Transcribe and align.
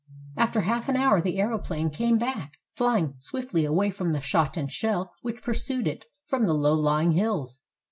After 0.35 0.61
half 0.61 0.89
an 0.89 0.95
hour 0.95 1.21
the 1.21 1.37
aeroplane 1.39 1.91
came 1.91 2.17
back, 2.17 2.53
flying 2.75 3.13
swiftly 3.19 3.65
away 3.65 3.91
from 3.91 4.13
the 4.13 4.19
shot 4.21 4.57
and 4.57 4.71
shell 4.71 5.13
which 5.21 5.43
pursued 5.43 5.85
it 5.85 6.05
from 6.25 6.47
the 6.47 6.55
low 6.55 6.73
lying 6.73 7.11
hills. 7.11 7.61